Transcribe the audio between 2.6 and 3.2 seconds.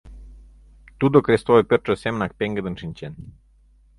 шинчен.